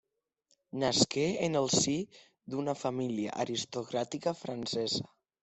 [0.83, 1.93] Nasqué en el si
[2.55, 5.07] d'una família aristocràtica francesa.